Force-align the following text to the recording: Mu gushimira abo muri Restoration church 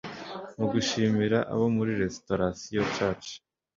Mu 0.57 0.65
gushimira 0.73 1.37
abo 1.53 1.65
muri 1.75 1.91
Restoration 2.03 2.85
church 2.95 3.27